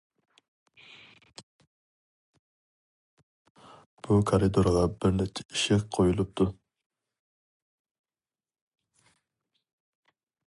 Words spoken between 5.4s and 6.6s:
ئىشىك قويۇلۇپتۇ.